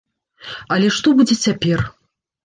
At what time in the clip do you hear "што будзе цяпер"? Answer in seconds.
0.99-1.83